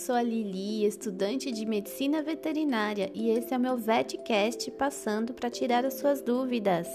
sou 0.00 0.14
a 0.14 0.22
Lili, 0.22 0.86
estudante 0.86 1.52
de 1.52 1.66
medicina 1.66 2.22
veterinária, 2.22 3.10
e 3.12 3.28
esse 3.28 3.52
é 3.52 3.56
o 3.58 3.60
meu 3.60 3.76
VetCast 3.76 4.70
passando 4.70 5.34
para 5.34 5.50
tirar 5.50 5.84
as 5.84 5.94
suas 5.94 6.22
dúvidas. 6.22 6.88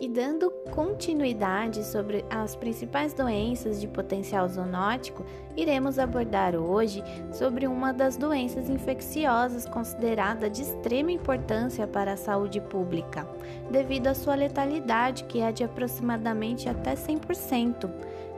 E 0.00 0.08
dando 0.08 0.48
continuidade 0.72 1.84
sobre 1.84 2.24
as 2.30 2.54
principais 2.54 3.12
doenças 3.14 3.80
de 3.80 3.88
potencial 3.88 4.48
zoonótico, 4.48 5.24
iremos 5.56 5.98
abordar 5.98 6.54
hoje 6.54 7.02
sobre 7.32 7.66
uma 7.66 7.92
das 7.92 8.16
doenças 8.16 8.70
infecciosas 8.70 9.66
considerada 9.66 10.48
de 10.48 10.62
extrema 10.62 11.10
importância 11.10 11.84
para 11.84 12.12
a 12.12 12.16
saúde 12.16 12.60
pública, 12.60 13.28
devido 13.72 14.06
à 14.06 14.14
sua 14.14 14.36
letalidade, 14.36 15.24
que 15.24 15.40
é 15.40 15.50
de 15.50 15.64
aproximadamente 15.64 16.68
até 16.68 16.94
100%. 16.94 17.90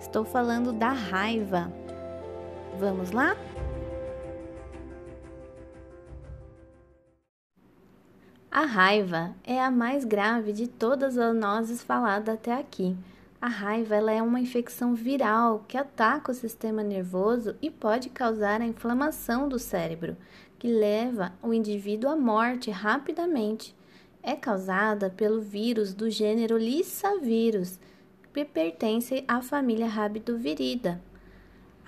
Estou 0.00 0.24
falando 0.24 0.72
da 0.72 0.90
raiva. 0.90 1.72
Vamos 2.78 3.10
lá? 3.10 3.36
A 8.50 8.62
raiva 8.62 9.34
é 9.44 9.62
a 9.62 9.70
mais 9.70 10.04
grave 10.04 10.52
de 10.52 10.66
todas 10.66 11.16
as 11.16 11.34
nozes 11.34 11.82
faladas 11.82 12.34
até 12.34 12.52
aqui. 12.52 12.96
A 13.40 13.48
raiva 13.48 13.94
ela 13.94 14.12
é 14.12 14.20
uma 14.20 14.40
infecção 14.40 14.94
viral 14.94 15.64
que 15.66 15.78
ataca 15.78 16.30
o 16.30 16.34
sistema 16.34 16.82
nervoso 16.82 17.56
e 17.62 17.70
pode 17.70 18.10
causar 18.10 18.60
a 18.60 18.66
inflamação 18.66 19.48
do 19.48 19.58
cérebro, 19.58 20.16
que 20.58 20.68
leva 20.68 21.32
o 21.42 21.54
indivíduo 21.54 22.10
à 22.10 22.16
morte 22.16 22.70
rapidamente. 22.70 23.74
É 24.22 24.36
causada 24.36 25.08
pelo 25.08 25.40
vírus 25.40 25.94
do 25.94 26.10
gênero 26.10 26.58
Lyssavirus, 26.58 27.78
que 28.34 28.44
pertence 28.44 29.24
à 29.26 29.40
família 29.40 29.86
Rabidovirida. 29.86 31.00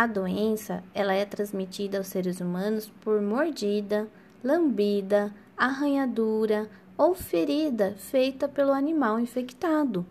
A 0.00 0.06
doença 0.06 0.82
ela 0.94 1.12
é 1.12 1.26
transmitida 1.26 1.98
aos 1.98 2.06
seres 2.06 2.40
humanos 2.40 2.90
por 3.02 3.20
mordida, 3.20 4.08
lambida, 4.42 5.30
arranhadura 5.54 6.70
ou 6.96 7.14
ferida 7.14 7.94
feita 7.98 8.48
pelo 8.48 8.72
animal 8.72 9.20
infectado. 9.20 10.06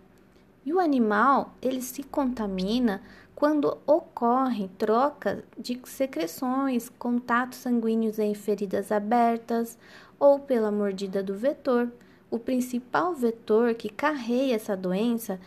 E 0.63 0.71
o 0.71 0.79
animal, 0.79 1.55
ele 1.59 1.81
se 1.81 2.03
contamina 2.03 3.01
quando 3.33 3.79
ocorre 3.87 4.69
troca 4.77 5.43
de 5.57 5.81
secreções, 5.85 6.87
contatos 6.89 7.57
sanguíneos 7.57 8.19
em 8.19 8.35
feridas 8.35 8.91
abertas 8.91 9.75
ou 10.19 10.37
pela 10.37 10.71
mordida 10.71 11.23
do 11.23 11.33
vetor. 11.33 11.91
O 12.29 12.37
principal 12.37 13.15
vetor 13.15 13.73
que 13.73 13.89
carrega 13.89 14.53
essa 14.53 14.77
doença 14.77 15.39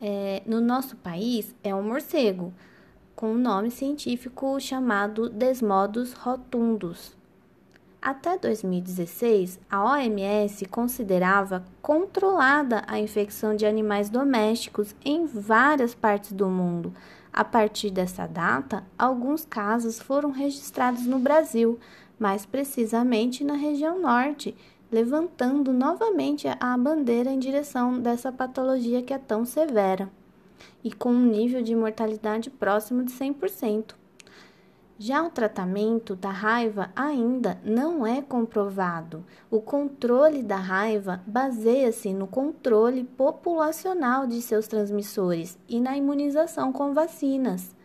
é, 0.00 0.40
no 0.46 0.60
nosso 0.60 0.94
país 0.98 1.52
é 1.64 1.74
o 1.74 1.82
morcego, 1.82 2.54
com 3.18 3.32
um 3.32 3.36
nome 3.36 3.68
científico 3.68 4.60
chamado 4.60 5.28
Desmodus 5.28 6.12
rotundus. 6.12 7.16
Até 8.00 8.38
2016, 8.38 9.58
a 9.68 9.84
OMS 9.84 10.64
considerava 10.66 11.64
controlada 11.82 12.84
a 12.86 13.00
infecção 13.00 13.56
de 13.56 13.66
animais 13.66 14.08
domésticos 14.08 14.94
em 15.04 15.26
várias 15.26 15.96
partes 15.96 16.32
do 16.32 16.46
mundo. 16.46 16.94
A 17.32 17.44
partir 17.44 17.90
dessa 17.90 18.24
data, 18.24 18.84
alguns 18.96 19.44
casos 19.44 19.98
foram 19.98 20.30
registrados 20.30 21.04
no 21.04 21.18
Brasil, 21.18 21.76
mais 22.20 22.46
precisamente 22.46 23.42
na 23.42 23.54
região 23.54 24.00
norte, 24.00 24.54
levantando 24.92 25.72
novamente 25.72 26.46
a 26.60 26.78
bandeira 26.78 27.32
em 27.32 27.38
direção 27.40 27.98
dessa 27.98 28.30
patologia 28.30 29.02
que 29.02 29.12
é 29.12 29.18
tão 29.18 29.44
severa 29.44 30.08
e 30.82 30.92
com 30.92 31.10
um 31.10 31.26
nível 31.26 31.62
de 31.62 31.74
mortalidade 31.74 32.50
próximo 32.50 33.04
de 33.04 33.12
100%. 33.12 33.94
Já 35.00 35.22
o 35.22 35.30
tratamento 35.30 36.16
da 36.16 36.30
raiva 36.30 36.90
ainda 36.96 37.56
não 37.64 38.04
é 38.04 38.20
comprovado. 38.20 39.24
O 39.48 39.60
controle 39.60 40.42
da 40.42 40.56
raiva 40.56 41.22
baseia-se 41.24 42.12
no 42.12 42.26
controle 42.26 43.04
populacional 43.04 44.26
de 44.26 44.42
seus 44.42 44.66
transmissores 44.66 45.56
e 45.68 45.78
na 45.78 45.96
imunização 45.96 46.72
com 46.72 46.92
vacinas. 46.92 47.76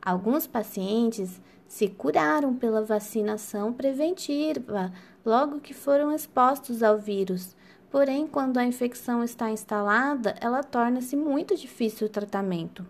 Alguns 0.00 0.46
pacientes 0.46 1.38
se 1.68 1.88
curaram 1.88 2.54
pela 2.54 2.82
vacinação 2.82 3.70
preventiva 3.70 4.90
logo 5.22 5.60
que 5.60 5.74
foram 5.74 6.14
expostos 6.14 6.82
ao 6.82 6.96
vírus. 6.96 7.54
Porém, 7.94 8.26
quando 8.26 8.58
a 8.58 8.64
infecção 8.64 9.22
está 9.22 9.52
instalada, 9.52 10.34
ela 10.40 10.64
torna-se 10.64 11.14
muito 11.14 11.56
difícil 11.56 12.08
o 12.08 12.10
tratamento. 12.10 12.84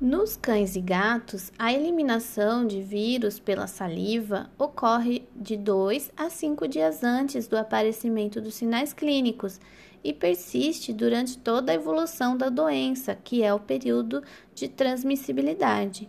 Nos 0.00 0.36
cães 0.36 0.76
e 0.76 0.80
gatos, 0.80 1.50
a 1.58 1.72
eliminação 1.72 2.64
de 2.64 2.80
vírus 2.80 3.40
pela 3.40 3.66
saliva 3.66 4.48
ocorre 4.56 5.26
de 5.34 5.56
2 5.56 6.12
a 6.16 6.30
5 6.30 6.68
dias 6.68 7.02
antes 7.02 7.48
do 7.48 7.56
aparecimento 7.58 8.40
dos 8.40 8.54
sinais 8.54 8.92
clínicos 8.92 9.60
e 10.04 10.12
persiste 10.12 10.92
durante 10.92 11.36
toda 11.36 11.72
a 11.72 11.74
evolução 11.74 12.36
da 12.36 12.48
doença, 12.48 13.16
que 13.16 13.42
é 13.42 13.52
o 13.52 13.58
período 13.58 14.22
de 14.54 14.68
transmissibilidade. 14.68 16.08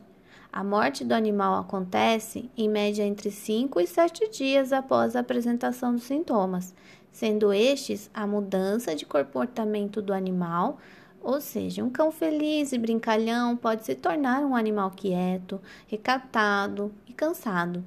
A 0.51 0.63
morte 0.63 1.05
do 1.05 1.13
animal 1.13 1.59
acontece 1.59 2.49
em 2.57 2.67
média 2.67 3.03
entre 3.03 3.29
5 3.29 3.79
e 3.79 3.87
7 3.87 4.29
dias 4.29 4.73
após 4.73 5.15
a 5.15 5.19
apresentação 5.19 5.93
dos 5.93 6.03
sintomas, 6.03 6.73
sendo 7.11 7.53
estes 7.53 8.09
a 8.13 8.25
mudança 8.25 8.95
de 8.95 9.05
comportamento 9.05 10.01
do 10.01 10.13
animal 10.13 10.79
ou 11.21 11.41
seja, 11.41 11.83
um 11.83 11.89
cão 11.89 12.11
feliz 12.11 12.71
e 12.71 12.77
brincalhão 12.77 13.55
pode 13.55 13.85
se 13.85 13.95
tornar 13.95 14.41
um 14.41 14.55
animal 14.55 14.91
quieto, 14.91 15.61
recatado 15.87 16.91
e 17.07 17.13
cansado. 17.13 17.83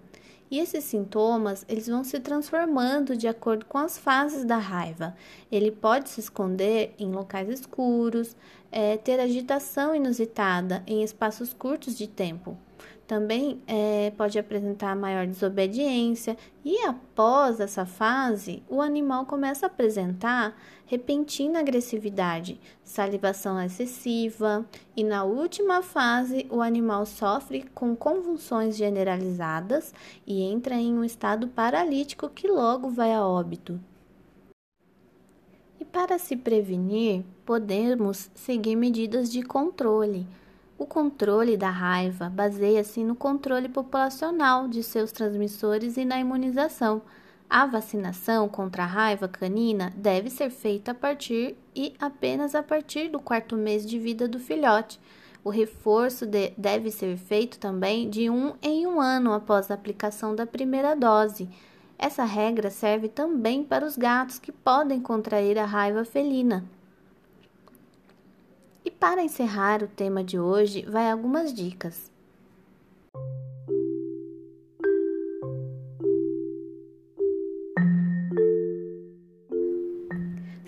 E 0.52 0.58
esses 0.58 0.84
sintomas, 0.84 1.64
eles 1.66 1.86
vão 1.86 2.04
se 2.04 2.20
transformando 2.20 3.16
de 3.16 3.26
acordo 3.26 3.64
com 3.64 3.78
as 3.78 3.96
fases 3.96 4.44
da 4.44 4.58
raiva. 4.58 5.16
Ele 5.50 5.70
pode 5.70 6.10
se 6.10 6.20
esconder 6.20 6.94
em 6.98 7.10
locais 7.10 7.48
escuros, 7.48 8.36
é, 8.70 8.98
ter 8.98 9.18
agitação 9.18 9.94
inusitada 9.94 10.82
em 10.86 11.02
espaços 11.02 11.54
curtos 11.54 11.96
de 11.96 12.06
tempo. 12.06 12.54
Também 13.06 13.60
é, 13.66 14.12
pode 14.16 14.38
apresentar 14.38 14.96
maior 14.96 15.26
desobediência, 15.26 16.36
e 16.64 16.78
após 16.86 17.60
essa 17.60 17.84
fase, 17.84 18.62
o 18.68 18.80
animal 18.80 19.26
começa 19.26 19.66
a 19.66 19.68
apresentar 19.68 20.56
repentina 20.86 21.60
agressividade, 21.60 22.60
salivação 22.84 23.60
excessiva, 23.60 24.64
e 24.96 25.02
na 25.02 25.24
última 25.24 25.82
fase, 25.82 26.46
o 26.50 26.60
animal 26.60 27.06
sofre 27.06 27.64
com 27.74 27.96
convulsões 27.96 28.76
generalizadas 28.76 29.92
e 30.26 30.42
entra 30.42 30.74
em 30.74 30.94
um 30.94 31.04
estado 31.04 31.48
paralítico 31.48 32.28
que 32.28 32.46
logo 32.46 32.90
vai 32.90 33.12
a 33.12 33.26
óbito. 33.26 33.80
E 35.80 35.84
para 35.84 36.18
se 36.18 36.36
prevenir, 36.36 37.24
podemos 37.44 38.30
seguir 38.34 38.76
medidas 38.76 39.32
de 39.32 39.42
controle 39.42 40.26
o 40.82 40.86
controle 40.86 41.56
da 41.56 41.70
raiva 41.70 42.28
baseia-se 42.28 43.04
no 43.04 43.14
controle 43.14 43.68
populacional 43.68 44.66
de 44.66 44.82
seus 44.82 45.12
transmissores 45.12 45.96
e 45.96 46.04
na 46.04 46.18
imunização. 46.18 47.02
A 47.48 47.66
vacinação 47.66 48.48
contra 48.48 48.82
a 48.82 48.86
raiva 48.86 49.28
canina 49.28 49.92
deve 49.94 50.28
ser 50.28 50.50
feita 50.50 50.90
a 50.90 50.94
partir 50.94 51.56
e 51.72 51.94
apenas 52.00 52.56
a 52.56 52.64
partir 52.64 53.08
do 53.08 53.20
quarto 53.20 53.56
mês 53.56 53.86
de 53.86 53.96
vida 53.96 54.26
do 54.26 54.40
filhote. 54.40 54.98
O 55.44 55.50
reforço 55.50 56.26
de, 56.26 56.52
deve 56.58 56.90
ser 56.90 57.16
feito 57.16 57.60
também 57.60 58.10
de 58.10 58.28
um 58.28 58.54
em 58.60 58.84
um 58.84 59.00
ano 59.00 59.32
após 59.32 59.70
a 59.70 59.74
aplicação 59.74 60.34
da 60.34 60.46
primeira 60.46 60.96
dose. 60.96 61.48
Essa 61.96 62.24
regra 62.24 62.70
serve 62.70 63.08
também 63.08 63.62
para 63.62 63.86
os 63.86 63.96
gatos 63.96 64.40
que 64.40 64.50
podem 64.50 65.00
contrair 65.00 65.60
a 65.60 65.64
raiva 65.64 66.04
felina. 66.04 66.64
E 68.84 68.90
para 68.90 69.22
encerrar 69.22 69.82
o 69.82 69.88
tema 69.88 70.24
de 70.24 70.38
hoje, 70.38 70.84
vai 70.88 71.10
algumas 71.10 71.54
dicas. 71.54 72.10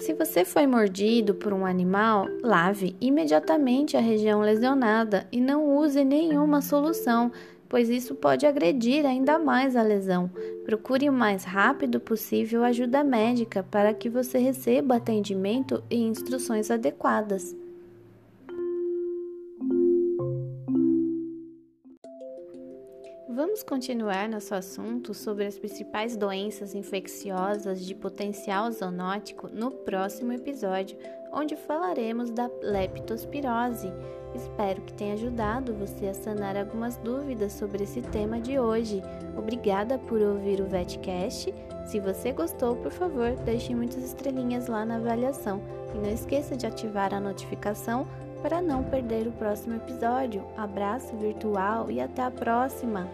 Se 0.05 0.13
você 0.13 0.45
foi 0.45 0.67
mordido 0.67 1.35
por 1.35 1.53
um 1.53 1.65
animal, 1.65 2.29
lave 2.43 2.95
imediatamente 3.01 3.97
a 3.97 4.01
região 4.01 4.43
lesionada 4.43 5.27
e 5.33 5.41
não 5.41 5.77
use 5.79 6.05
nenhuma 6.05 6.61
solução, 6.61 7.33
pois 7.71 7.89
isso 7.89 8.15
pode 8.15 8.45
agredir 8.45 9.07
ainda 9.07 9.39
mais 9.39 9.75
a 9.75 9.83
lesão. 9.83 10.31
Procure 10.65 11.09
o 11.09 11.13
mais 11.13 11.45
rápido 11.45 11.99
possível 11.99 12.63
ajuda 12.63 13.03
médica 13.03 13.63
para 13.63 13.95
que 13.95 14.11
você 14.11 14.37
receba 14.37 14.97
atendimento 14.97 15.83
e 15.91 15.97
instruções 15.97 16.71
adequadas. 16.71 17.57
Vamos 23.47 23.63
continuar 23.63 24.27
nosso 24.27 24.55
assunto 24.55 25.13
sobre 25.13 25.45
as 25.45 25.59
principais 25.59 26.17
doenças 26.17 26.75
infecciosas 26.75 27.85
de 27.85 27.95
potencial 27.95 28.73
zoonótico 28.73 29.51
no 29.53 29.71
próximo 29.71 30.33
episódio, 30.33 30.97
onde 31.31 31.55
falaremos 31.55 32.31
da 32.31 32.51
leptospirose. 32.63 33.93
Espero 34.35 34.81
que 34.81 34.95
tenha 34.95 35.13
ajudado 35.13 35.75
você 35.75 36.07
a 36.07 36.15
sanar 36.15 36.57
algumas 36.57 36.97
dúvidas 36.97 37.53
sobre 37.53 37.85
esse 37.85 38.01
tema 38.01 38.41
de 38.41 38.59
hoje. 38.59 39.03
Obrigada 39.37 39.99
por 39.99 40.23
ouvir 40.23 40.63
o 40.63 40.67
VetCast. 40.67 41.55
Se 41.85 42.01
você 42.01 42.33
gostou, 42.33 42.77
por 42.77 42.93
favor, 42.93 43.37
deixe 43.45 43.75
muitas 43.75 44.03
estrelinhas 44.03 44.69
lá 44.69 44.87
na 44.87 44.97
avaliação 44.97 45.61
e 45.95 45.99
não 45.99 46.11
esqueça 46.11 46.57
de 46.57 46.67
ativar 46.67 47.13
a 47.13 47.21
notificação 47.21 48.09
para 48.41 48.63
não 48.63 48.83
perder 48.83 49.27
o 49.27 49.33
próximo 49.33 49.77
episódio. 49.77 50.43
Abraço 50.57 51.15
virtual 51.19 51.91
e 51.91 52.01
até 52.01 52.23
a 52.23 52.31
próxima! 52.31 53.07